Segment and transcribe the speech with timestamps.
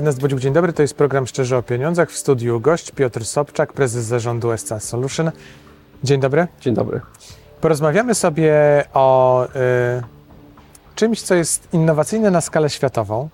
[0.00, 0.72] Ernest dzień dobry.
[0.72, 2.10] To jest program Szczerze o Pieniądzach.
[2.10, 5.30] W studiu gość Piotr Sobczak, prezes zarządu SC Solution.
[6.04, 6.46] Dzień dobry.
[6.60, 7.00] Dzień dobry.
[7.60, 8.54] Porozmawiamy sobie
[8.94, 9.48] o y,
[10.94, 13.28] czymś, co jest innowacyjne na skalę światową,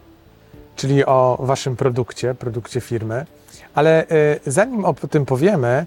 [0.77, 3.27] czyli o waszym produkcie, produkcie firmy.
[3.75, 5.87] Ale y, zanim o tym powiemy,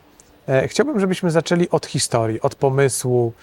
[0.63, 3.33] y, chciałbym, żebyśmy zaczęli od historii, od pomysłu,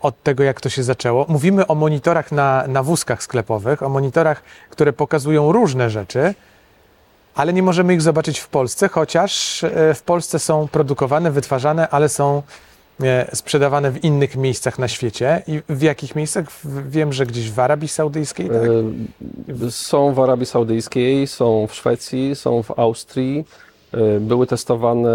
[0.00, 1.26] od tego, jak to się zaczęło.
[1.28, 6.34] Mówimy o monitorach na, na wózkach sklepowych, o monitorach, które pokazują różne rzeczy,
[7.34, 12.08] ale nie możemy ich zobaczyć w Polsce, chociaż y, w Polsce są produkowane, wytwarzane, ale
[12.08, 12.42] są
[13.02, 15.42] e, sprzedawane w innych miejscach na świecie.
[15.46, 16.44] I w jakich miejscach?
[16.88, 18.56] Wiem, że gdzieś w Arabii Saudyjskiej, tak?
[19.66, 23.44] E, Są w Arabii Saudyjskiej, są w Szwecji, są w Austrii.
[23.94, 25.08] E, Były testowane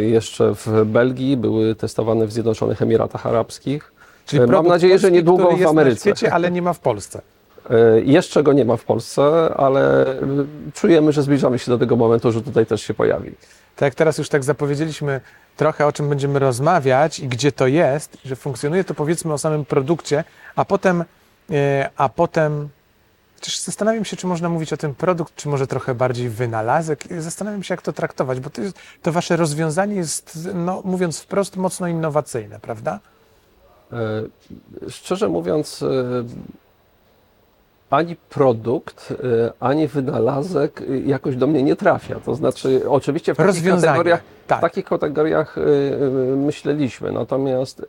[0.00, 3.92] jeszcze w Belgii, były testowane w Zjednoczonych Emiratach Arabskich.
[4.26, 6.10] Czyli mam nadzieję, że niedługo który w jest Ameryce.
[6.10, 7.22] na świecie, ale nie ma w Polsce.
[7.70, 9.22] E, Jeszcze go nie ma w Polsce,
[9.56, 10.16] ale e,
[10.74, 13.30] czujemy, że zbliżamy się do tego momentu, że tutaj też się pojawi.
[13.76, 15.20] Tak teraz już tak zapowiedzieliśmy
[15.56, 19.64] trochę o czym będziemy rozmawiać i gdzie to jest, że funkcjonuje, to powiedzmy o samym
[19.64, 20.24] produkcie,
[20.56, 21.04] a potem,
[21.50, 22.68] e, a potem
[23.40, 27.04] Chociaż zastanawiam się, czy można mówić o tym produkt, czy może trochę bardziej wynalazek.
[27.18, 31.56] Zastanawiam się, jak to traktować, bo to, jest, to wasze rozwiązanie jest, no, mówiąc wprost,
[31.56, 33.00] mocno innowacyjne, prawda?
[33.92, 35.86] E, Szczerze mówiąc, e,
[37.90, 42.20] ani produkt, e, ani wynalazek jakoś do mnie nie trafia.
[42.20, 44.58] To znaczy, oczywiście w takich kategoriach, tak.
[44.58, 45.56] w takich kategoriach
[46.36, 47.86] myśleliśmy, natomiast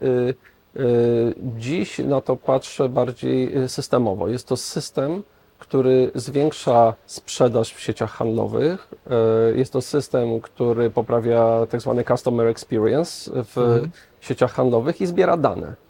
[1.57, 4.27] dziś na to patrzę bardziej systemowo.
[4.27, 5.23] Jest to system,
[5.59, 8.87] który zwiększa sprzedaż w sieciach handlowych.
[9.55, 13.89] Jest to system, który poprawia tak zwany customer experience w Mhm.
[14.21, 15.86] sieciach handlowych i zbiera dane.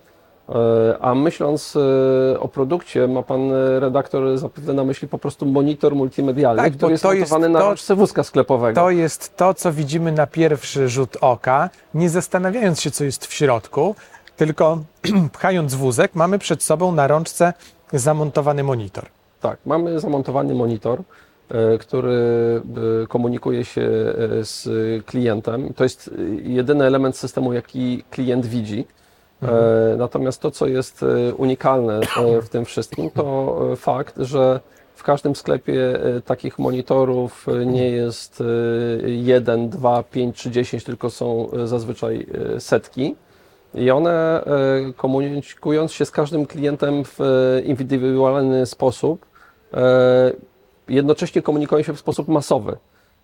[0.49, 5.45] E, A myśląc e, o produkcie, ma pan e, redaktor zapewne na myśli po prostu
[5.45, 8.81] monitor multimedialny, Tak, który jest to jest montowany na rączce wózka sklepowego.
[8.81, 13.33] To jest to, co widzimy na pierwszy rzut oka, nie zastanawiając się, co jest w
[13.33, 13.95] środku,
[14.37, 14.79] tylko
[15.33, 17.53] pchając wózek, mamy przed sobą na rączce
[17.93, 19.05] zamontowany monitor.
[19.41, 21.01] Tak, mamy zamontowany monitor,
[21.79, 22.21] który
[23.09, 23.81] komunikuje się
[24.41, 24.65] z
[25.05, 25.73] klientem.
[25.73, 26.11] To jest
[26.43, 28.85] jedyny element systemu, jaki klient widzi.
[29.43, 34.59] E, Natomiast to, co jest e, unikalne e, w tym wszystkim, to fakt, że
[34.95, 41.49] w każdym sklepie takich monitorów nie jest e, jeden, dwa, pięć czy dziesięć, tylko są
[41.65, 42.27] zazwyczaj
[42.59, 43.15] setki.
[43.75, 44.43] I one,
[44.95, 47.19] komunikując się z każdym klientem w
[47.65, 49.25] indywidualny sposób,
[50.89, 52.77] jednocześnie komunikują się w sposób masowy,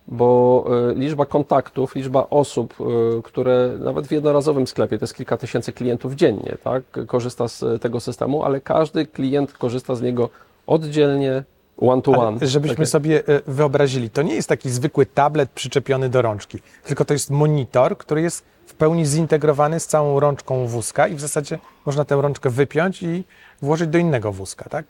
[0.07, 5.37] bo e, liczba kontaktów, liczba osób, e, które nawet w jednorazowym sklepie, to jest kilka
[5.37, 10.29] tysięcy klientów dziennie, tak, korzysta z tego systemu, ale każdy klient korzysta z niego
[10.67, 11.43] oddzielnie,
[11.77, 12.37] one to one.
[12.39, 16.59] Ale żebyśmy Tak sobie e, wyobrazili, to nie jest taki zwykły tablet przyczepiony do rączki,
[16.83, 21.19] tylko to jest monitor, który jest w pełni zintegrowany z całą rączką wózka i w
[21.19, 23.23] zasadzie można tę rączkę wypiąć i
[23.61, 24.85] włożyć do innego wózka, tak?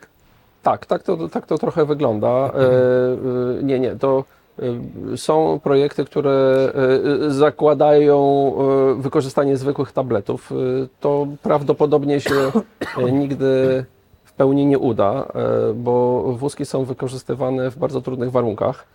[0.64, 2.28] Tak, tak to, tak to trochę wygląda.
[2.28, 2.50] E,
[3.60, 4.24] e, nie, nie, to
[5.16, 6.70] są projekty, które
[7.26, 8.54] e, zakładają
[8.98, 10.54] e, wykorzystanie zwykłych tabletów.
[11.00, 12.52] To prawdopodobnie się
[13.12, 13.86] nigdy
[14.24, 15.28] w pełni nie uda,
[15.76, 18.86] bo wózki są wykorzystywane w bardzo trudnych warunkach.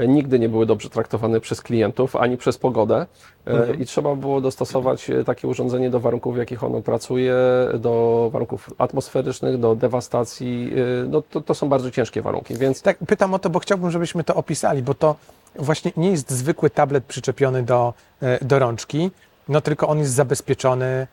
[0.00, 3.06] Nigdy nie były dobrze traktowane przez klientów ani przez pogodę
[3.46, 7.34] e, i trzeba było dostosować e, takie urządzenie do warunków, w jakich ono pracuje,
[7.74, 10.72] do warunków atmosferycznych, do dewastacji.
[11.04, 13.90] e, No, to, to są bardzo ciężkie warunki, więc Tak, pytam o to, bo chciałbym,
[13.90, 15.16] żebyśmy to opisali, bo to
[15.56, 17.94] właśnie nie jest zwykły tablet przyczepiony do,
[18.42, 19.10] do rączki,
[19.48, 21.06] no tylko on jest zabezpieczony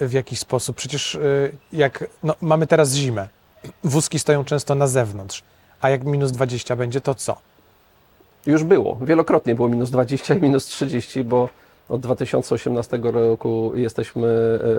[0.00, 0.76] w jakiś sposób.
[0.76, 1.18] Przecież
[1.72, 3.28] jak no, mamy teraz zimę,
[3.84, 5.42] wózki stoją często na zewnątrz,
[5.80, 7.36] a jak minus 20 będzie, to co?
[8.46, 8.98] Już było.
[9.02, 11.48] Wielokrotnie było minus 20 i minus 30, bo
[11.88, 14.26] od 2018 roku jesteśmy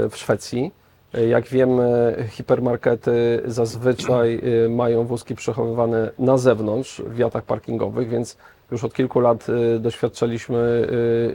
[0.05, 0.71] e, w Szwecji.
[1.13, 8.37] E, Jak wiemy, hipermarkety zazwyczaj e, mają wózki przechowywane na zewnątrz w wiatach parkingowych, więc
[8.71, 10.87] już od kilku lat e, doświadczaliśmy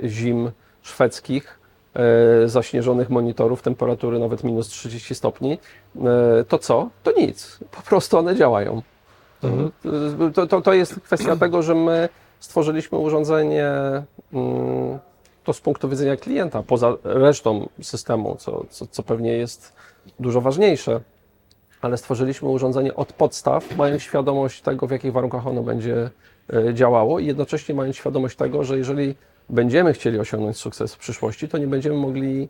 [0.04, 0.50] e, zim
[0.82, 1.58] szwedzkich,
[1.94, 5.58] e, zaśnieżonych monitorów, temperatury nawet minus 30 stopni.
[6.40, 6.88] E, To co?
[7.02, 7.58] To nic.
[7.70, 8.82] Po prostu one działają.
[10.34, 12.08] To, to, to jest kwestia tego, że my
[12.40, 13.66] stworzyliśmy urządzenie
[14.32, 14.98] mm,
[15.44, 19.72] to z punktu widzenia klienta, poza resztą systemu, co, co, co pewnie jest
[20.20, 21.00] dużo ważniejsze,
[21.80, 26.10] ale stworzyliśmy urządzenie od podstaw, mając świadomość tego, w jakich warunkach ono będzie
[26.52, 29.14] e, działało i jednocześnie mając świadomość tego, że jeżeli
[29.48, 32.48] będziemy chcieli osiągnąć sukces w przyszłości, to nie będziemy mogli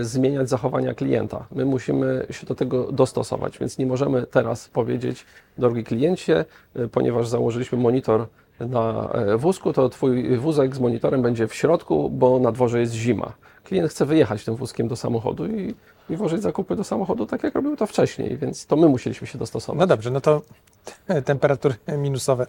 [0.00, 1.46] zmieniać zachowania klienta.
[1.52, 5.26] My musimy się do tego dostosować, więc nie możemy teraz powiedzieć,
[5.58, 8.26] drogi kliencie, e, ponieważ założyliśmy monitor
[8.60, 12.92] na e, wózku, to twój wózek z monitorem będzie w środku, bo na dworze jest
[12.92, 13.32] zima.
[13.64, 15.74] Klient chce wyjechać tym wózkiem do samochodu i,
[16.10, 19.38] i włożyć zakupy do samochodu tak, jak robił to wcześniej, więc to my musieliśmy się
[19.38, 19.80] dostosować.
[19.80, 20.42] No dobrze, no to
[21.24, 22.46] temperatury minusowe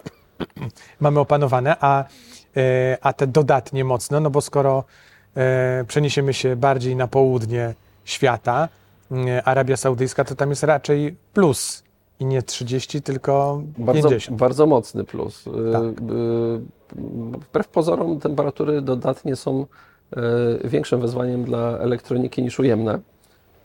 [0.99, 2.05] mamy opanowane, a,
[2.57, 4.83] e, a te dodatnie mocno, no bo skoro e,
[5.87, 7.73] przeniesiemy się bardziej na południe
[8.05, 8.69] świata,
[9.11, 11.83] e, Arabia Saudyjska, to tam jest raczej plus
[12.19, 14.39] i nie 30, tylko Bardzo, 50.
[14.39, 15.47] bardzo mocny plus.
[15.47, 16.01] Y, Tak.
[17.49, 19.65] Wbrew pozorom temperatury dodatnie są
[20.63, 22.99] większym wyzwaniem dla elektroniki niż ujemne.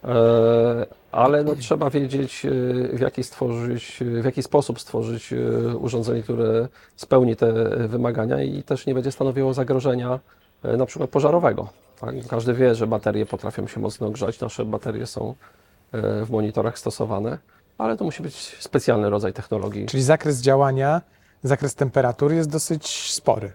[0.05, 2.47] E, Ale no, trzeba wiedzieć,
[2.93, 5.35] w jaki, stworzyć, w jaki sposób stworzyć
[5.79, 7.53] urządzenie, które spełni te
[7.89, 10.21] wymagania i też nie będzie stanowiło zagrożenia
[10.65, 11.69] na przykład pożarowego.
[12.01, 12.15] Tak?
[12.31, 14.41] Każdy wie, że baterie potrafią się mocno grzać.
[14.41, 17.39] Nasze baterie są y, w monitorach stosowane,
[17.79, 19.87] ale to musi być specjalny rodzaj technologii.
[19.87, 21.03] Czyli zakres działania,
[21.43, 23.53] zakres temperatur jest dosyć spory.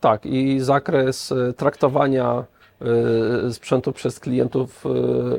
[0.00, 2.44] Tak, i zakres e, traktowania
[3.46, 4.88] e, sprzętu przez klientów e,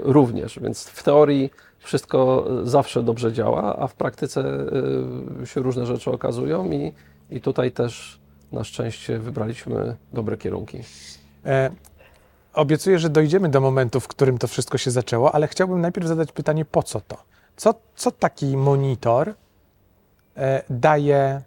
[0.04, 1.50] również, więc w teorii
[1.80, 4.42] wszystko zawsze dobrze działa, a w praktyce
[5.42, 6.94] e, się różne rzeczy okazują i,
[7.30, 8.20] i tutaj też
[8.54, 10.80] na szczęście wybraliśmy dobre kierunki.
[11.46, 11.72] E,
[12.54, 16.32] obiecuję, że dojdziemy do momentu, w którym to wszystko się zaczęło, ale chciałbym najpierw zadać
[16.32, 17.18] pytanie, po co to?
[17.56, 19.34] Co, co taki monitor
[20.38, 21.42] e, daje,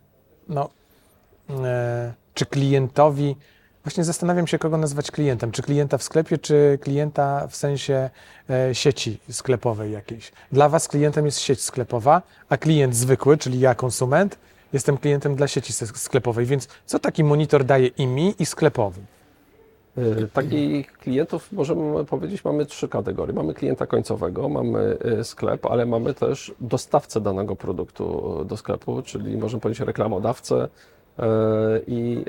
[0.49, 0.71] no,
[1.51, 3.37] e, czy klientowi,
[3.85, 8.11] właśnie zastanawiam się, kogo nazwać klientem, czy klienta w sklepie, czy klienta w sensie
[8.51, 10.33] e, sieci sklepowej jakiejś.
[10.53, 14.39] Dla Was klientem jest sieć sklepowa, a klient zwykły, czyli ja, konsument,
[14.73, 19.01] jestem klientem dla sieci sklepowej, więc co taki monitor daje i mi, i sklepowi?
[19.99, 23.35] E, Takich klientów możemy powiedzieć, mamy trzy kategorie.
[23.35, 29.37] Mamy klienta końcowego, mamy e, sklep, ale mamy też dostawcę danego produktu do sklepu, czyli
[29.37, 30.69] możemy powiedzieć reklamodawcę.
[31.19, 31.29] E,
[31.87, 32.25] I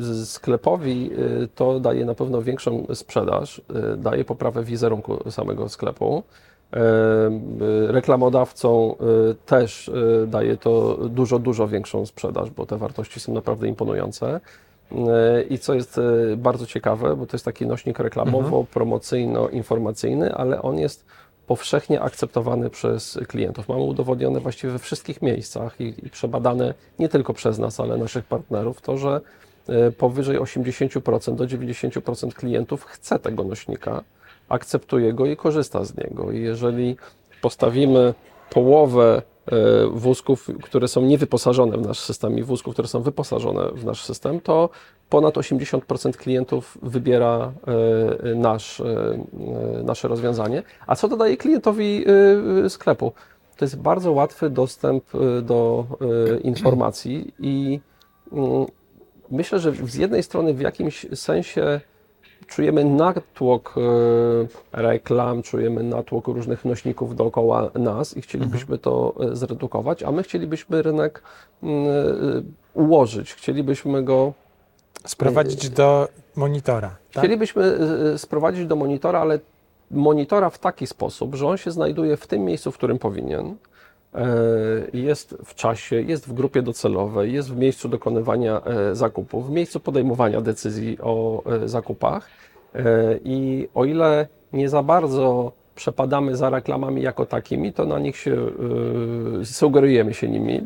[0.00, 3.62] e, sklepowi e, to daje na pewno większą sprzedaż,
[3.92, 6.22] e, daje poprawę wizerunku samego sklepu.
[6.72, 6.80] E, e,
[7.92, 8.94] Reklamodawcom
[9.46, 9.92] też e,
[10.26, 14.40] daje to dużo, dużo większą sprzedaż, bo te wartości są naprawdę imponujące.
[14.92, 16.00] E, I co jest
[16.36, 21.04] bardzo ciekawe, bo to jest taki nośnik reklamowo-promocyjno-informacyjny, ale on jest
[21.46, 23.68] powszechnie akceptowany przez klientów.
[23.68, 28.24] Mamy udowodnione właściwie we wszystkich miejscach i, i przebadane nie tylko przez nas, ale naszych
[28.24, 29.20] partnerów, to, że
[29.98, 34.04] powyżej 80% do 90% klientów chce tego nośnika,
[34.48, 36.32] akceptuje go i korzysta z niego.
[36.32, 36.96] I jeżeli
[37.42, 38.14] postawimy
[38.50, 43.84] połowę e, wózków, które są niewyposażone w nasz system i wózków, które są wyposażone w
[43.84, 44.68] nasz system, to
[45.10, 47.52] ponad 80% klientów wybiera
[48.24, 48.84] e, nasz, e,
[49.84, 50.62] nasze rozwiązanie.
[50.86, 52.04] A co dodaje klientowi
[52.64, 53.12] e, sklepu?
[53.56, 55.04] To jest bardzo łatwy dostęp
[55.42, 55.86] do
[56.42, 57.80] informacji i
[58.32, 58.66] mm,
[59.30, 61.80] myślę, że z jednej strony w jakimś sensie
[62.46, 70.02] czujemy natłok e, reklam, czujemy natłok różnych nośników dookoła nas i chcielibyśmy to e, zredukować,
[70.02, 71.22] a my chcielibyśmy rynek
[71.62, 71.90] mm, e,
[72.74, 74.32] ułożyć, chcielibyśmy go
[75.06, 76.96] Sprowadzić do monitora.
[77.12, 77.24] Tak?
[77.24, 77.78] Chcielibyśmy
[78.16, 79.38] sprowadzić do monitora, ale
[79.90, 83.56] monitora w taki sposób, że on się znajduje w tym miejscu, w którym powinien.
[84.14, 84.26] E,
[84.92, 89.80] Jest w czasie, jest w grupie docelowej, jest w miejscu dokonywania e, zakupów, w miejscu
[89.80, 92.28] podejmowania decyzji o e, zakupach.
[93.24, 98.36] I o ile nie za bardzo przepadamy za reklamami jako takimi, to na nich się
[99.44, 100.60] sugerujemy się nimi,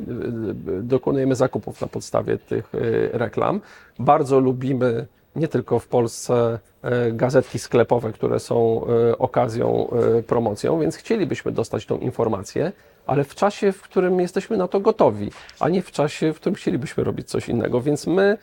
[0.82, 2.72] dokonujemy zakupów na podstawie tych
[3.12, 3.60] reklam.
[3.98, 5.06] Bardzo lubimy
[5.36, 11.52] nie tylko w Polsce e, gazetki sklepowe, które są e, okazją, e, promocją, więc chcielibyśmy
[11.52, 12.72] dostać tą informację,
[13.06, 15.30] ale w czasie, w którym jesteśmy na to gotowi,
[15.60, 17.80] a nie w czasie, w którym chcielibyśmy robić coś innego.
[17.80, 18.38] Więc my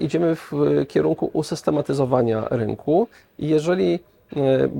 [0.00, 0.52] idziemy w
[0.88, 3.98] kierunku usystematyzowania rynku i jeżeli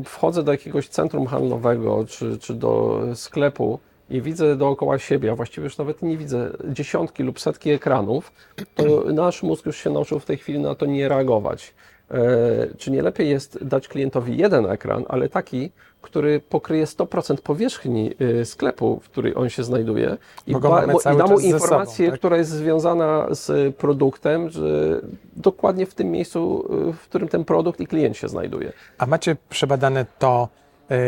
[0.04, 3.78] wchodzę do jakiegoś centrum handlowego czy, czy do sklepu
[4.10, 8.32] i widzę dookoła siebie, a właściwie już nawet nie widzę dziesiątki lub setki ekranów,
[8.74, 11.74] to nasz mózg już się nauczył w tej chwili na to nie reagować.
[12.10, 15.70] E, Czy nie lepiej jest dać klientowi jeden ekran, ale taki,
[16.02, 21.26] który pokryje 100% powierzchni e, sklepu, w której on się znajduje i, cały i da
[21.26, 22.18] mu ze sobą, informację, tak?
[22.18, 25.00] która jest związana z produktem, że
[25.36, 28.72] dokładnie w tym miejscu, e, w którym ten produkt i klient się znajduje.
[28.98, 30.48] A macie przebadane to,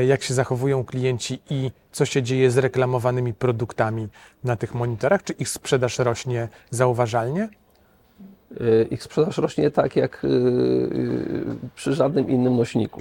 [0.06, 4.08] jak się zachowują klienci i co się dzieje z reklamowanymi produktami
[4.44, 5.22] na tych monitorach?
[5.24, 7.48] Czy ich sprzedaż rośnie zauważalnie?
[8.60, 10.28] Y, Ich sprzedaż rośnie tak jak y,
[11.74, 13.00] przy żadnym innym nośniku.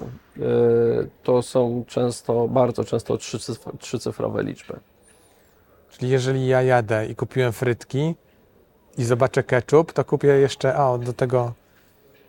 [1.24, 4.74] To są często, bardzo często trzycyf- trzycyfrowe liczby.
[5.90, 8.16] Czyli jeżeli ja jadę i kupiłem frytki
[8.98, 11.54] i zobaczę ketchup, to kupię jeszcze, a do tego,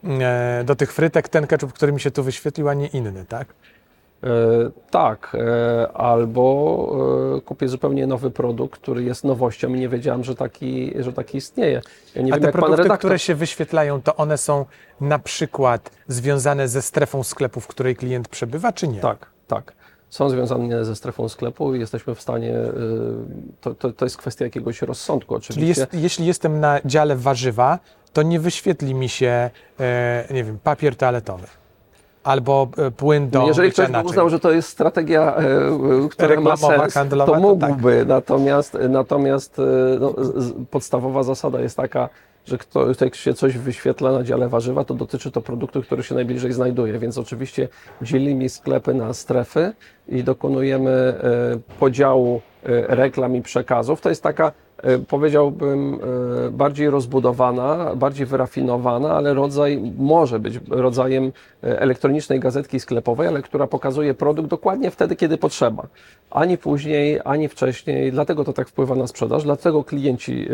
[0.04, 3.48] e, do tych frytek ten ketchup, który mi się tu wyświetlił, a nie inny, tak?
[4.24, 4.28] E,
[4.90, 10.34] Tak, e, albo e, kupię zupełnie nowy produkt, który jest nowością i nie wiedziałem, że
[10.34, 11.80] taki, że taki istnieje.
[12.14, 12.98] Ja nie a wiem, te jak pan produkty, redaktor.
[12.98, 14.64] które się wyświetlają, to one są
[15.00, 19.00] na przykład związane ze strefą sklepu, w której klient przebywa, czy nie?
[19.00, 19.72] Tak, tak.
[20.10, 22.54] Są związane ze strefą sklepu i jesteśmy w stanie.
[23.60, 25.80] To, to, to jest kwestia jakiegoś rozsądku, Czyli oczywiście.
[25.80, 27.78] jest, jeśli jestem na dziale warzywa,
[28.12, 29.50] to nie wyświetli mi się,
[30.30, 31.46] nie wiem, papier toaletowy
[32.26, 36.34] albo e, płyn do Jeżeli ktoś by uznał, że to jest strategia, e, która ma
[36.34, 37.42] Reklamowa, sens, handlowa, to tak.
[37.42, 38.04] mógłby.
[38.06, 39.62] Natomiast, natomiast e,
[40.00, 40.14] no,
[40.70, 42.08] podstawowa zasada jest taka,
[42.44, 46.14] że kto, jak się coś wyświetla na dziale warzywa, to dotyczy to produktu, który się
[46.14, 46.98] najbliżej znajduje.
[46.98, 47.68] Więc oczywiście
[48.02, 49.72] dzielimy sklepy na strefy
[50.08, 51.14] i dokonujemy
[51.80, 52.40] podziału
[52.88, 54.00] reklam i przekazów.
[54.00, 54.52] To jest taka,
[55.08, 55.98] powiedziałbym,
[56.46, 61.32] e, bardziej rozbudowana, bardziej wyrafinowana, ale rodzaj może być rodzajem
[61.64, 65.86] e, elektronicznej gazetki sklepowej, ale która pokazuje produkt dokładnie wtedy, kiedy potrzeba.
[66.30, 68.12] Ani później, ani wcześniej.
[68.12, 70.48] Dlatego to tak wpływa na sprzedaż, dlatego klienci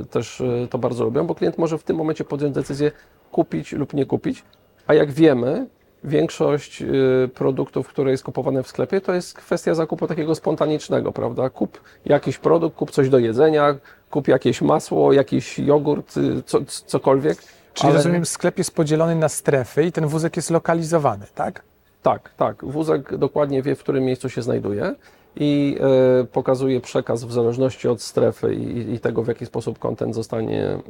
[0.00, 2.92] e, też e, to bardzo lubią, bo klient może w tym momencie podjąć decyzję
[3.32, 4.44] kupić lub nie kupić,
[4.86, 5.66] a jak wiemy,
[6.04, 11.50] większość y, produktów, które jest kupowane w sklepie, to jest kwestia zakupu takiego spontanicznego, prawda?
[11.50, 13.74] Kup jakiś produkt, kup coś do jedzenia,
[14.10, 17.38] kup jakieś masło, jakiś jogurt, y, co, cokolwiek.
[17.74, 21.62] Czyli ale- rozumiem, sklep jest podzielony na strefy i ten wózek jest lokalizowany, tak?
[22.02, 22.64] Tak, tak.
[22.64, 24.94] Wózek dokładnie wie, w którym miejscu się znajduje
[25.36, 25.78] i
[26.20, 30.64] e, pokazuje przekaz w zależności od strefy i, i tego, w jaki sposób kontent zostanie
[30.64, 30.80] e,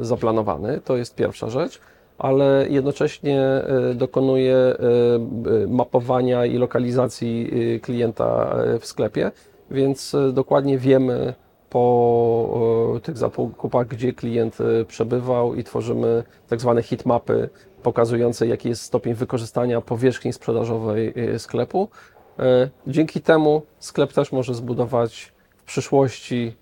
[0.00, 0.80] zaplanowany.
[0.84, 1.80] To jest pierwsza rzecz,
[2.22, 4.76] ale jednocześnie e, dokonuje e,
[5.68, 9.30] mapowania i lokalizacji e, klienta w sklepie,
[9.70, 11.34] więc dokładnie wiemy
[11.70, 17.48] po tych zakupach, gdzie klient przebywał i tworzymy tak zwane hitmapy
[17.82, 21.88] pokazujące, jaki jest stopień wykorzystania powierzchni sprzedażowej sklepu.
[22.86, 26.56] Dzięki temu sklep też może zbudować w przyszłości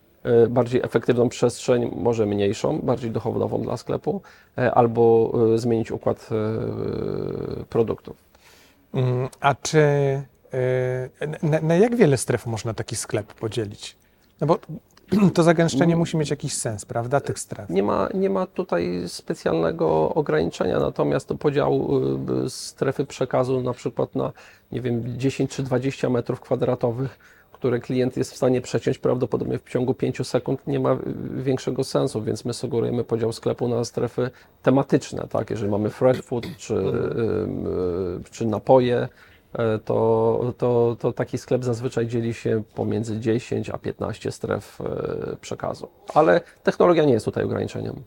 [0.49, 4.23] bardziej efektywną przestrzeń, może mniejszą, bardziej dochodową dla sklepu,
[4.59, 8.17] e, albo e, zmienić układ e, produktów.
[8.95, 9.83] Mm, A czy
[11.43, 13.97] na, na jak wiele stref można taki sklep podzielić?
[14.41, 14.59] No bo
[15.35, 17.71] to zagęszczenie musi mieć jakiś sens, prawda, tych stref.
[17.71, 21.89] Nie ma, nie ma tutaj specjalnego ograniczenia, natomiast to podział
[22.47, 24.33] y, strefy przekazu na przykład na,
[24.73, 27.19] nie wiem, 10 czy 20 metrów kwadratowych,
[27.61, 30.97] które klient jest w stanie przeciąć prawdopodobnie w ciągu 5 sekund, nie ma
[31.35, 34.31] większego sensu, więc my sugerujemy podział sklepu na strefy
[34.62, 35.50] tematyczne, tak?
[35.50, 36.75] Jeżeli mamy fresh food czy,
[38.31, 39.09] czy napoje,
[39.52, 45.37] e, to, to, to taki sklep zazwyczaj dzieli się pomiędzy 10 a 15 stref e,
[45.40, 45.88] przekazu.
[46.14, 48.02] Ale technologia nie jest tutaj ograniczeniem.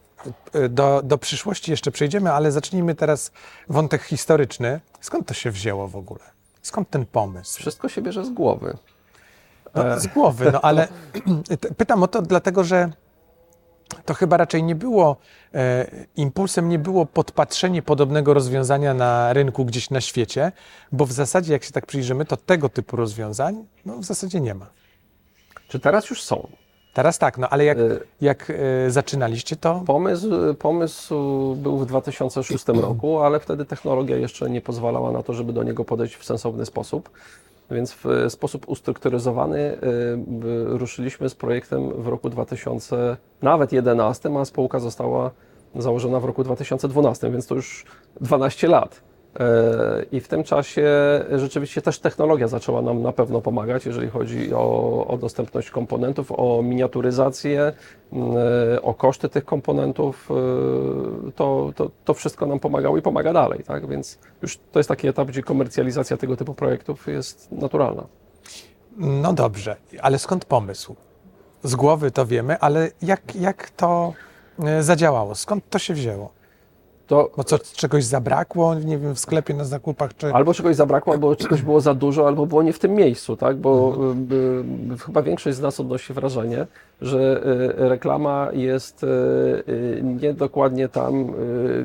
[0.55, 3.31] Y, Do, do przyszłości jeszcze przejdziemy, ale zacznijmy teraz
[3.69, 4.79] wątek historyczny.
[5.01, 6.23] Skąd to się wzięło w ogóle?
[6.61, 7.59] Skąd ten pomysł?
[7.59, 8.77] Wszystko się bierze z głowy.
[9.75, 10.87] No, z głowy, no ale
[11.59, 12.91] t- pytam o to dlatego, że
[14.05, 15.17] to chyba raczej nie było,
[15.53, 20.51] e, impulsem nie było podpatrzenie podobnego rozwiązania na rynku gdzieś na świecie,
[20.91, 24.55] bo w zasadzie, jak się tak przyjrzymy, to tego typu rozwiązań no, w zasadzie nie
[24.55, 24.69] ma.
[25.67, 26.47] Czy teraz już są?
[26.93, 28.49] Teraz tak, no ale jak, Y, jak
[28.85, 31.15] e, zaczynaliście to, Pomysł, pomysł
[31.55, 35.85] był w 2006 roku, ale wtedy technologia jeszcze nie pozwalała na to, żeby do niego
[35.85, 37.09] podejść w sensowny sposób.
[37.71, 39.77] Więc w sposób ustrukturyzowany y,
[40.67, 45.31] ruszyliśmy z projektem w roku 2000, nawet 11, a spółka została
[45.75, 47.85] założona w roku 2012, więc to już
[48.21, 49.01] 12 lat.
[50.11, 50.89] I w tym czasie
[51.31, 56.61] rzeczywiście też technologia zaczęła nam na pewno pomagać, jeżeli chodzi o, o dostępność komponentów, o
[56.63, 57.73] miniaturyzację,
[58.13, 60.29] e, o koszty tych komponentów.
[60.31, 63.63] e, To, to, to wszystko nam pomagało i pomaga dalej.
[63.63, 63.87] Tak?
[63.87, 68.03] Więc już to jest taki etap, gdzie komercjalizacja tego typu projektów jest naturalna.
[68.97, 70.95] no dobrze, ale skąd pomysł?
[71.63, 74.13] Z głowy to wiemy, ale jak, jak to
[74.63, 75.35] e, zadziałało?
[75.35, 76.42] Skąd to się wzięło?
[77.13, 80.33] To Bo co, czegoś zabrakło, nie wiem, w sklepie na zakupach, czy...
[80.33, 83.57] Albo czegoś zabrakło, albo czegoś było za dużo, albo było nie w tym miejscu, tak?
[83.57, 83.97] Bo
[84.93, 86.67] y, chyba większość z nas odnosi wrażenie,
[87.01, 87.43] że
[87.79, 89.05] y, reklama jest
[90.03, 91.33] niedokładnie tam,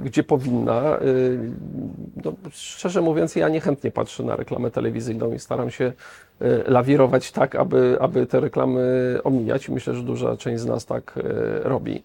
[0.04, 0.98] gdzie powinna.
[2.24, 5.92] No, szczerze mówiąc, ja niechętnie patrzę na reklamę telewizyjną i staram się
[6.66, 9.68] lawirować tak, aby, aby te reklamy omijać.
[9.68, 11.18] Myślę, że duża część z nas tak
[11.62, 12.02] robi.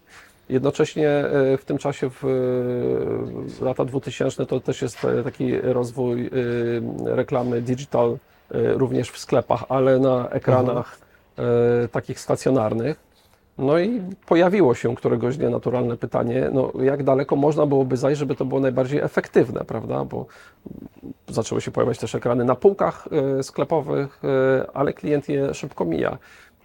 [0.53, 2.23] Jednocześnie e, w tym czasie, w
[3.61, 6.29] e, lata 2000, to też jest e, taki rozwój
[7.05, 8.17] reklamy digital
[8.51, 10.97] również w sklepach, ale na ekranach
[11.37, 12.97] e, takich stacjonarnych.
[13.57, 18.35] No i pojawiło się któregoś dnia naturalne pytanie, no jak daleko można byłoby zajść, żeby
[18.35, 20.05] to było najbardziej efektywne, prawda?
[20.05, 20.25] Bo
[21.27, 23.07] zaczęły się pojawiać też ekrany na półkach
[23.41, 24.21] sklepowych,
[24.73, 26.17] ale klient je szybko mija.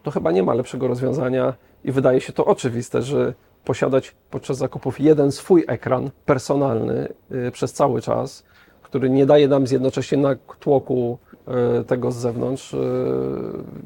[0.03, 1.55] To chyba nie ma lepszego rozwiązania
[1.85, 3.35] i wydaje się to oczywiste, że
[3.65, 8.45] posiadać podczas zakupów jeden swój ekran personalny e, przez cały czas,
[8.89, 12.79] który nie daje nam jednocześnie na tłoku e, tego z zewnątrz, e,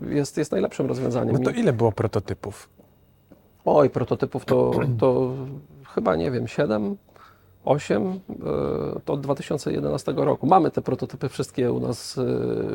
[0.09, 1.37] jest, jest najlepszym rozwiązaniem.
[1.37, 2.69] No to ile było prototypów?
[3.65, 5.33] Oj, prototypów to, to
[5.95, 6.97] chyba nie wiem, 7,
[7.65, 10.47] 8 e, to od 2011 roku.
[10.47, 12.15] Mamy te prototypy wszystkie u nas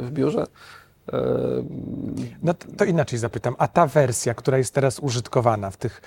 [0.02, 0.46] w biurze.
[2.44, 6.02] No to, inaczej zapytam, a ta wersja, która jest teraz użytkowana w tych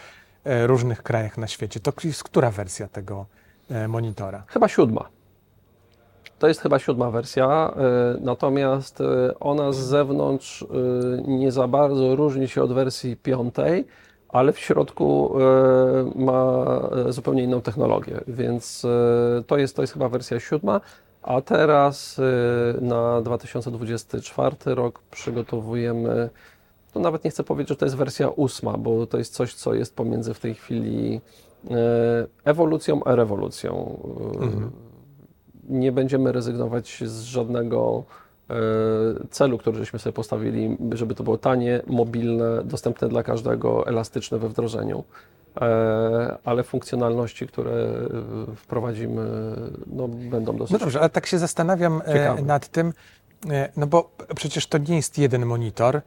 [0.44, 3.26] różnych krajach na świecie, to jest która wersja tego
[3.70, 4.42] e, monitora?
[4.46, 5.08] Chyba siódma.
[6.38, 9.04] To jest chyba siódma wersja, e, natomiast e,
[9.40, 10.66] ona z zewnątrz e,
[11.28, 13.86] nie za bardzo różni się od wersji piątej,
[14.28, 16.64] ale w środku e, ma
[17.06, 20.80] e, zupełnie inną technologię, więc e, to jest, to jest chyba wersja siódma,
[21.22, 26.30] a teraz e, na 2024 rok przygotowujemy,
[26.94, 29.74] no nawet nie chcę powiedzieć, że to jest wersja ósma, bo to jest coś, co
[29.74, 31.20] jest pomiędzy w tej chwili
[31.70, 31.74] e,
[32.44, 34.00] ewolucją a rewolucją.
[34.42, 34.70] E,
[35.68, 38.04] Nie będziemy rezygnować z żadnego
[38.50, 38.54] e,
[39.30, 44.48] celu, który żeśmy sobie postawili, żeby to było tanie, mobilne, dostępne dla każdego, elastyczne we
[44.48, 45.04] wdrożeniu.
[46.44, 47.72] Ale funkcjonalności, które
[48.56, 49.30] wprowadzimy,
[49.86, 52.42] no, będą dosyć No dobrze, ale tak się zastanawiam Ciekawe.
[52.42, 52.92] nad tym,
[53.76, 56.00] no bo przecież to nie jest jeden monitor,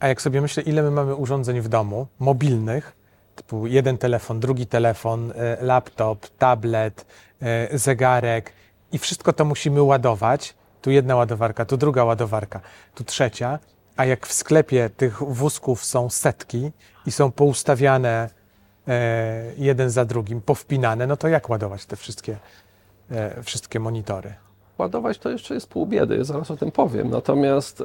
[0.00, 2.96] a jak sobie myślę, ile my mamy urządzeń w domu, mobilnych,
[3.34, 7.06] typu jeden telefon, drugi telefon, e, laptop, tablet,
[7.42, 8.52] e, zegarek
[8.92, 10.54] i wszystko to musimy ładować.
[10.82, 12.60] Tu jedna ładowarka, tu druga ładowarka,
[12.94, 13.58] tu trzecia,
[13.96, 16.72] a jak w sklepie tych wózków są setki
[17.06, 18.30] i są poustawiane
[18.88, 22.36] e, jeden za drugim, powpinane, no to jak ładować te wszystkie,
[23.42, 24.34] wszystkie monitory?
[24.78, 27.10] Ładować to jeszcze jest pół biedy, zaraz o tym powiem.
[27.10, 27.84] Natomiast e,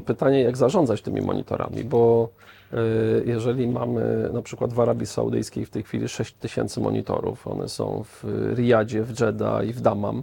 [0.00, 2.28] pytanie, jak zarządzać tymi monitorami, bo
[2.72, 2.76] e,
[3.24, 8.04] jeżeli mamy na przykład w Arabii Saudyjskiej w tej chwili 6 tysięcy monitorów, one są
[8.04, 10.22] w Riyadzie, w Jeddah i w Dammam,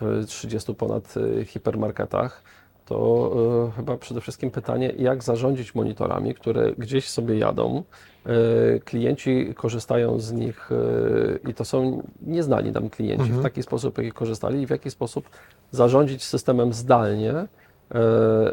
[0.00, 2.42] w 30 ponad e, hipermarketach,
[2.84, 3.30] to
[3.68, 7.82] e, chyba przede wszystkim pytanie, jak zarządzić monitorami, które gdzieś sobie jadą,
[8.26, 8.30] e,
[8.78, 14.12] klienci korzystają z nich e, i to są nieznani nam klienci w taki sposób, jaki
[14.12, 15.28] korzystali i w jaki sposób
[15.70, 17.34] zarządzić systemem zdalnie,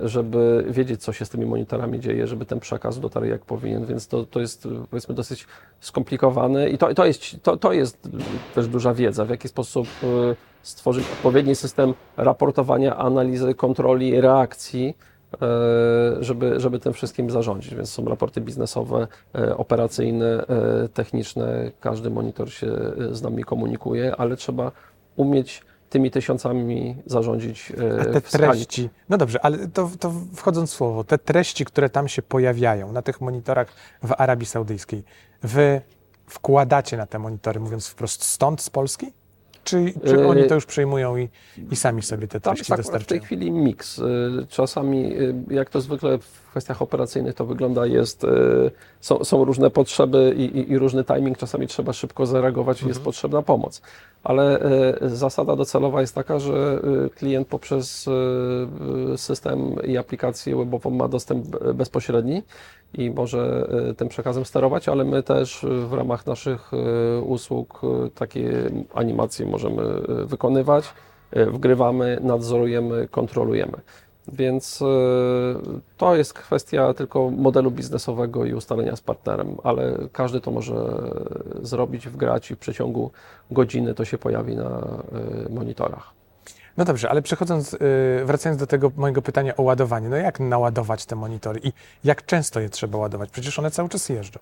[0.04, 4.08] żeby wiedzieć, co się z tymi monitorami dzieje, żeby ten przekaz dotarł jak powinien, więc
[4.08, 5.48] to, to jest powiedzmy dosyć
[5.80, 8.10] skomplikowane i to, to, jest, to, to jest
[8.56, 9.88] też duża wiedza, w jaki sposób
[10.64, 14.98] stworzyć odpowiedni system raportowania, analizy, kontroli, reakcji,
[15.42, 15.48] e,
[16.20, 17.76] żeby, żeby tym wszystkim zarządzić.
[17.76, 21.72] Więc są raporty biznesowe, e, operacyjne, e, techniczne.
[21.80, 22.68] Każdy monitor się
[23.12, 24.72] z nami komunikuje, ale trzeba
[25.16, 31.04] umieć tymi tysiącami zarządzić A te treści, no dobrze, ale to, to wchodząc w słowo,
[31.04, 33.68] te treści, które tam się pojawiają na tych monitorach
[34.04, 35.04] w Arabii Saudyjskiej,
[35.44, 35.82] wy
[36.28, 39.14] wkładacie na te monitory, mówiąc wprost, stąd z Polski?
[39.64, 41.30] Czy, czy Yy, oni to już przejmują i,
[41.72, 43.22] i sami sobie te Tam treści jest akurat w tej dostarczają?
[43.26, 44.00] chwili miks.
[44.00, 44.04] Y,
[44.50, 48.26] Czasami, y, jak to zwykle w kwestiach operacyjnych to wygląda, jest,
[49.00, 51.38] są, są różne potrzeby i, i, i różny timing.
[51.38, 53.82] Czasami trzeba szybko zareagować i jest potrzebna pomoc.
[54.24, 54.60] Ale
[55.02, 56.82] zasada docelowa jest taka, że
[57.16, 58.10] klient poprzez
[59.16, 62.44] system i aplikację webową ma dostęp bezpośredni
[62.94, 67.82] i może y, tym przekazem sterować, ale my też y, w ramach naszych y, usług
[68.16, 68.52] takie
[68.94, 69.84] animacje możemy
[70.26, 70.86] wykonywać
[71.52, 73.78] wgrywamy, nadzorujemy, kontrolujemy.
[74.28, 74.80] Więc
[75.98, 80.74] to jest kwestia tylko modelu biznesowego i ustalenia z partnerem, ale każdy to może
[81.62, 83.12] zrobić, wgrać i w przeciągu
[83.52, 84.82] godziny to się pojawi na
[85.50, 86.21] monitorach.
[86.78, 87.80] No dobrze, ale przechodząc, yy,
[88.26, 92.60] wracając do tego mojego pytania o ładowanie, no jak naładować te monitory i jak często
[92.60, 93.30] je trzeba ładować?
[93.30, 94.40] Przecież one cały czas jeżdżą.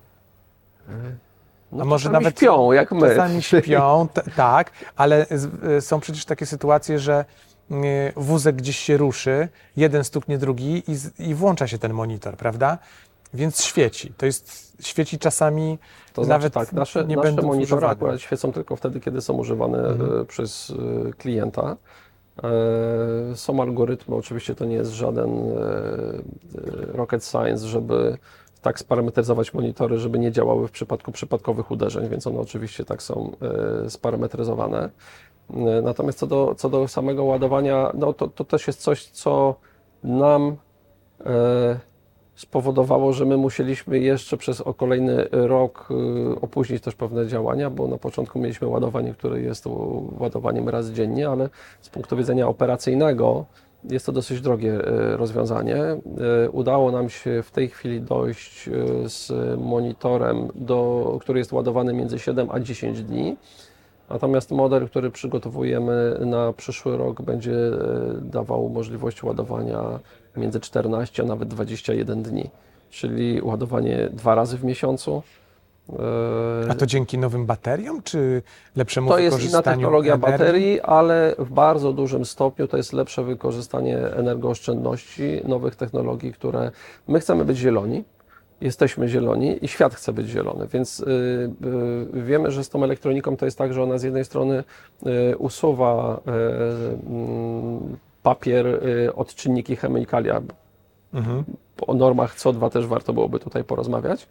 [1.72, 3.08] No, A może nawet śpią, jak my.
[3.08, 5.26] Czasami śpią, tak, ale
[5.76, 7.24] y, są przecież takie sytuacje, że
[7.70, 7.74] y,
[8.16, 12.78] wózek gdzieś się ruszy, jeden stuknie drugi i, i włącza się ten monitor, prawda?
[13.34, 14.12] Więc świeci.
[14.16, 15.78] To jest, świeci czasami
[16.12, 17.92] To znaczy nawet tak, nasze, nie nasze będą monitory używane.
[17.92, 20.26] akurat świecą tylko wtedy, kiedy są używane Mhm.
[20.26, 20.72] przez
[21.18, 21.76] klienta.
[22.42, 26.22] E, Są algorytmy, oczywiście to nie jest żaden e, e,
[26.92, 28.18] rocket science, żeby
[28.62, 33.36] tak sparametryzować monitory, żeby nie działały w przypadku przypadkowych uderzeń, więc one oczywiście tak są
[33.88, 34.90] sparametryzowane.
[35.82, 39.54] Natomiast co do, co do samego ładowania, no to, to też jest coś, co
[40.04, 40.56] nam
[42.40, 47.88] spowodowało, że my musieliśmy jeszcze przez o kolejny rok e, opóźnić też pewne działania, bo
[47.88, 49.64] na początku mieliśmy ładowanie, które jest
[50.18, 51.48] ładowaniem raz dziennie, ale
[51.80, 53.44] z punktu widzenia operacyjnego
[53.84, 55.76] jest to dosyć drogie e, rozwiązanie.
[55.76, 55.98] E,
[56.52, 58.70] Udało nam się w tej chwili dojść
[59.04, 63.36] z monitorem, do, który jest ładowany między 7 a 10 dni.
[64.10, 67.72] Natomiast model, który przygotowujemy na przyszły rok, będzie e,
[68.22, 70.00] dawał możliwość ładowania
[70.36, 72.50] między 14 a nawet 21 dni,
[72.90, 75.22] czyli ładowanie dwa razy w miesiącu.
[76.66, 78.42] E, A to dzięki nowym bateriom, czy
[78.76, 80.32] lepszemu to jest inna wykorzystaniu technologia energii?
[80.32, 86.70] baterii, ale w bardzo dużym stopniu to jest lepsze wykorzystanie energooszczędności, nowych technologii, które
[87.08, 88.04] my chcemy być zieloni.
[88.60, 91.04] Jesteśmy zieloni i świat chce być zielony, więc y,
[92.16, 94.64] y, wiemy, że z tą elektroniką to jest tak, że ona z jednej strony
[95.32, 100.42] y, usuwa mm, papier, y, odczynniki, chemikalia,
[101.14, 101.44] Mhm.
[101.86, 104.26] o normach CO2 też warto byłoby tutaj porozmawiać,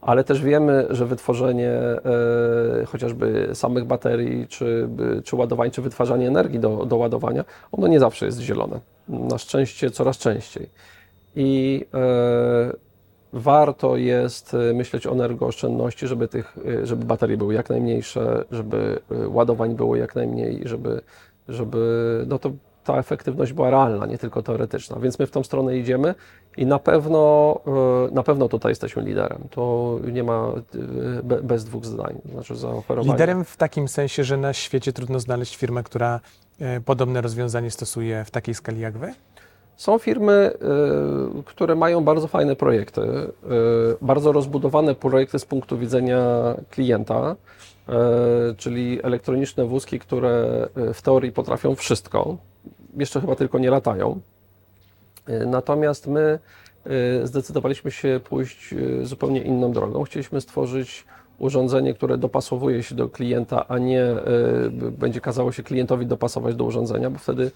[0.00, 4.88] ale też wiemy, że wytworzenie e, chociażby samych baterii, czy,
[5.24, 8.80] czy ładowań, czy wytwarzanie energii do, do ładowania, ono nie zawsze jest zielone.
[9.08, 10.68] Na szczęście coraz częściej.
[11.36, 12.72] I e,
[13.32, 19.00] warto jest e, myśleć o energooszczędności, żeby, tych, e, żeby baterie były jak najmniejsze, żeby
[19.10, 21.00] e, ładowań było jak najmniej, żeby,
[21.48, 22.50] żeby no to
[22.84, 24.96] ta efektywność była realna, nie tylko teoretyczna.
[25.00, 26.14] Więc my w tą stronę idziemy
[26.56, 27.60] i na pewno,
[28.12, 29.38] na pewno tutaj jesteśmy liderem.
[29.50, 30.52] To nie ma
[31.22, 32.20] be- bez dwóch zdań.
[32.32, 33.12] Znaczy zaoferowanie.
[33.12, 36.20] Liderem w takim sensie, że na świecie trudno znaleźć firmę, która
[36.84, 39.14] podobne rozwiązanie stosuje w takiej skali jak wy?
[39.78, 40.50] Są firmy,
[41.40, 43.30] y, które mają bardzo fajne projekty, y,
[44.02, 46.20] bardzo rozbudowane projekty z punktu widzenia
[46.70, 47.36] klienta,
[47.88, 52.36] y, czyli elektroniczne wózki, które w teorii potrafią wszystko,
[52.96, 54.20] jeszcze chyba tylko nie latają.
[55.46, 56.38] Natomiast my
[57.24, 60.04] zdecydowaliśmy się pójść zupełnie inną drogą.
[60.04, 61.04] Chcieliśmy stworzyć
[61.38, 64.06] urządzenie, które dopasowuje się do klienta, a nie
[64.92, 67.50] będzie kazało się klientowi dopasować do urządzenia, bo wtedy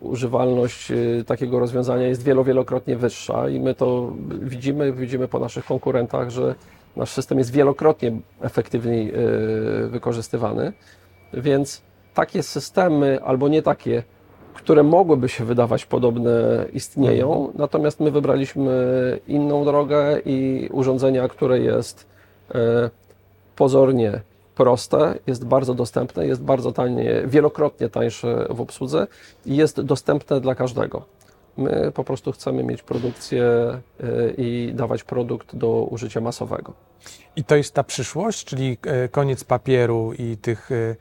[0.00, 5.64] używalność y, takiego rozwiązania jest wielo, wielokrotnie wyższa i my to widzimy, widzimy po naszych
[5.64, 6.54] konkurentach, że
[6.96, 10.72] nasz system jest wielokrotnie efektywniej y, wykorzystywany.
[11.32, 11.82] Więc
[12.14, 14.02] takie systemy, albo nie takie,
[14.54, 17.52] które mogłyby się wydawać podobne, istnieją.
[17.54, 18.72] Natomiast my wybraliśmy
[19.28, 22.06] inną drogę i urządzenia, które jest
[23.56, 24.20] pozornie
[24.54, 29.06] proste, jest bardzo dostępne, jest bardzo tanie, wielokrotnie tańsze w obsłudze
[29.46, 31.04] i jest dostępne dla każdego.
[31.56, 33.80] My po prostu chcemy mieć produkcję e,
[34.38, 36.72] i dawać produkt do użycia masowego.
[37.36, 40.96] I to jest ta przyszłość, czyli e, koniec papieru i tych e,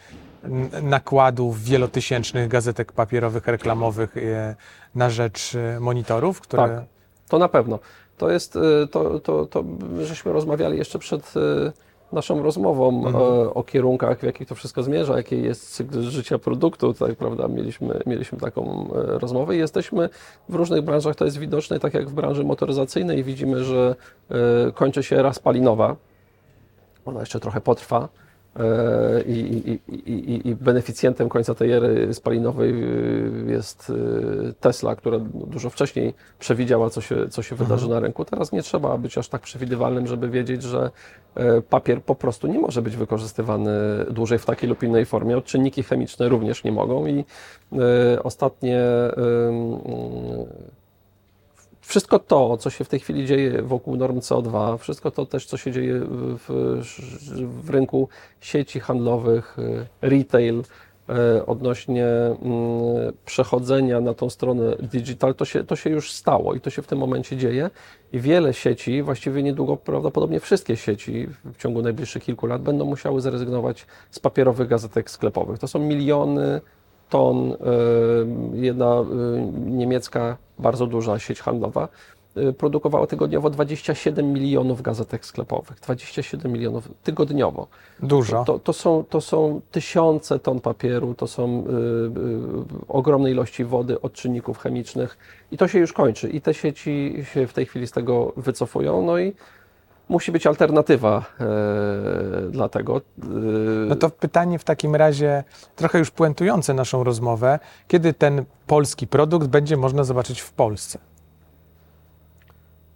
[0.82, 4.56] nakładów wielotysięcznych gazetek papierowych, reklamowych e,
[4.96, 6.64] na rzecz monitorów, które...
[6.64, 6.84] Tak.
[7.30, 7.80] To na pewno.
[8.18, 9.64] To jest, y, to, to, to
[10.00, 11.72] żeśmy rozmawiali jeszcze przed y,
[12.14, 13.16] naszą rozmową Mhm.
[13.16, 17.48] o, o kierunkach, w jakich to wszystko zmierza, jaki jest cykl życia produktu, tak prawda,
[17.48, 20.10] mieliśmy, mieliśmy taką e, rozmowę i jesteśmy
[20.50, 23.96] w różnych branżach, to jest widoczne, tak jak w branży motoryzacyjnej widzimy, że
[24.30, 25.96] e, kończy się era spalinowa,
[27.06, 28.10] ona jeszcze trochę potrwa.
[28.60, 35.70] E, I, i, i, beneficjentem końca tej ery spalinowej y, jest y, Tesla, która dużo
[35.70, 38.26] wcześniej przewidziała, co się, co się wydarzy na rynku.
[38.26, 40.92] Teraz nie trzeba być aż tak przewidywalnym, żeby wiedzieć, że
[41.36, 43.72] e, papier po prostu nie może być wykorzystywany
[44.12, 45.38] dłużej w takiej lub innej formie.
[45.38, 47.26] Odczynniki chemiczne również nie mogą i
[47.74, 48.82] e, ostatnie
[51.94, 55.58] wszystko to, co się w tej chwili dzieje wokół norm CO2, wszystko to też, co
[55.58, 56.80] się dzieje w,
[57.64, 58.10] w rynku
[58.42, 65.76] sieci handlowych, y, retail, y, odnośnie mm, przechodzenia na tą stronę digital, to się, to
[65.76, 67.70] się już stało i to się w tym momencie dzieje.
[68.14, 73.22] I wiele sieci, właściwie niedługo prawdopodobnie wszystkie sieci w ciągu najbliższych kilku lat będą musiały
[73.22, 75.60] zrezygnować z papierowych gazetek sklepowych.
[75.60, 76.62] To są miliony
[77.10, 77.52] ton.
[77.52, 77.56] y,
[78.54, 81.88] Jedna y, niemiecka, bardzo duża sieć handlowa
[82.38, 85.80] y, produkowała tygodniowo 27 milionów gazetek sklepowych.
[85.80, 87.68] 27 milionów tygodniowo.
[88.00, 88.44] Dużo.
[88.46, 94.02] To, to, są, to są tysiące ton papieru, to są y, y, ogromne ilości wody,
[94.02, 95.18] odczynników chemicznych
[95.52, 96.30] i to się już kończy.
[96.30, 99.06] I te sieci się w tej chwili z tego wycofują.
[99.06, 99.34] No i
[100.14, 102.98] musi być alternatywa e, dla tego.
[102.98, 103.02] Y,
[103.88, 105.44] No to pytanie w takim razie,
[105.76, 111.00] trochę już puentujące naszą rozmowę, kiedy ten polski produkt będzie można zobaczyć w Polsce?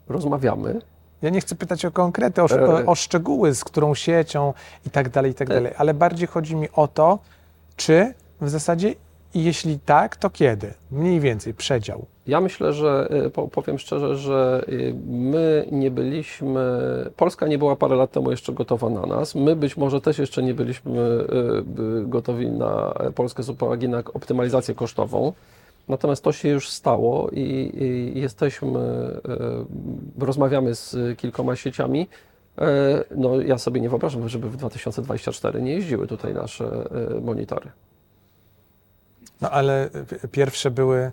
[0.09, 0.81] rozmawiamy
[1.21, 2.85] Ja nie chcę pytać o konkrety, o, E.
[2.85, 4.53] o szczegóły, z którą siecią
[4.85, 5.53] i tak dalej, i tak E.
[5.53, 7.19] dalej, ale bardziej chodzi mi o to,
[7.75, 8.93] czy w zasadzie,
[9.37, 10.73] i jeśli tak, to kiedy?
[10.91, 12.05] Mniej więcej, przedział.
[12.27, 16.59] Ja myślę, że y, po- powiem szczerze, że y, my nie byliśmy,
[17.15, 19.35] Polska nie była parę lat temu jeszcze gotowa na nas.
[19.35, 24.75] My być może też jeszcze nie byliśmy y, gotowi na Polskę z uwagi na optymalizację
[24.75, 25.33] kosztową.
[25.87, 28.79] Natomiast to się już stało i, jesteśmy,
[30.19, 32.01] rozmawiamy z kilkoma sieciami.
[32.01, 32.63] Y,
[33.17, 36.65] No, ja sobie nie wyobrażam, żeby w 2024 nie jeździły tutaj nasze
[37.21, 37.69] monitory.
[39.41, 39.89] No ale
[40.31, 41.11] pierwsze były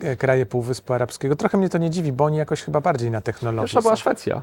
[0.00, 1.36] e, kraje Półwyspu Arabskiego.
[1.36, 3.96] Trochę mnie to nie dziwi, bo oni jakoś chyba bardziej na technologii Pierwsza była.
[3.96, 4.42] Szwecja.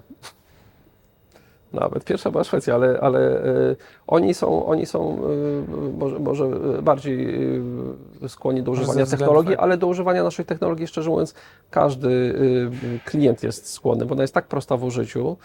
[1.73, 3.75] Nawet pierwsza była Szwecja, ale, ale e,
[4.07, 6.47] oni są, oni są e, może, może
[6.81, 7.27] bardziej
[8.27, 9.63] skłonni do używania technologii, tak.
[9.63, 11.33] ale do używania naszej technologii, szczerze mówiąc,
[11.69, 12.35] każdy
[13.05, 15.37] klient jest skłonny, bo ona jest tak prosta w użyciu,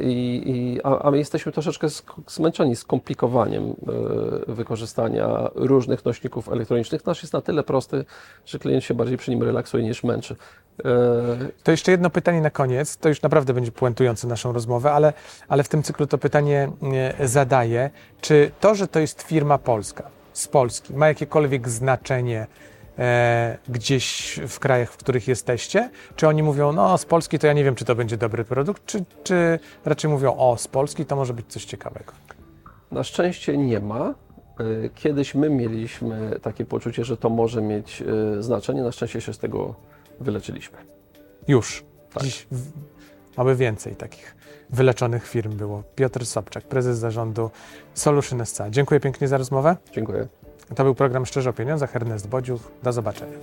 [0.00, 1.86] i, i, a, a my jesteśmy troszeczkę
[2.26, 3.64] zmęczeni skomplikowaniem
[4.48, 7.06] e, wykorzystania różnych nośników elektronicznych.
[7.06, 8.04] Nasz jest na tyle prosty,
[8.46, 10.36] że klient się bardziej przy nim relaksuje niż męczy.
[10.84, 10.84] E,
[11.62, 12.96] To jeszcze jedno pytanie na koniec.
[12.96, 15.12] To już naprawdę będzie puentujące naszą rozmowę, ale,
[15.48, 16.70] ale w tym cyklu to pytanie
[17.18, 17.90] e, zadaję.
[18.20, 22.46] Czy to, że to jest firma polska, z Polski, ma jakiekolwiek znaczenie
[22.98, 25.90] e, gdzieś w krajach, w których jesteście?
[26.16, 28.86] Czy oni mówią, no z Polski to ja nie wiem, czy to będzie dobry produkt,
[28.86, 32.12] czy, czy raczej mówią, o z Polski to może być coś ciekawego?
[32.90, 34.14] Na szczęście nie ma.
[34.60, 38.02] Y, Kiedyś my mieliśmy takie poczucie, że to może mieć
[38.38, 38.82] y, znaczenie.
[38.82, 39.74] Na szczęście się z tego
[40.20, 40.78] wyleczyliśmy.
[41.48, 41.84] Już.
[42.12, 42.22] Tak.
[42.22, 42.72] Dziś w,
[43.36, 44.36] aby więcej takich
[44.70, 45.82] wyleczonych firm było.
[45.94, 47.50] Piotr Sobczak, prezes zarządu
[47.94, 48.60] Solution SC.
[48.70, 49.76] Dziękuję pięknie za rozmowę.
[49.92, 50.28] Dziękuję.
[50.76, 51.96] To był program Szczerze o Pieniądzach.
[51.96, 52.60] Ernest Bodziuch.
[52.82, 53.36] Do zobaczenia.